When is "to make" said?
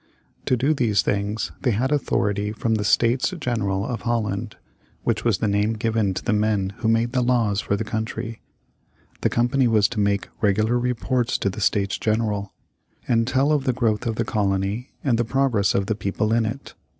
9.89-10.29